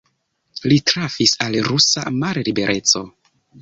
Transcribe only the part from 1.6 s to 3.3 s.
rusa mallibereco.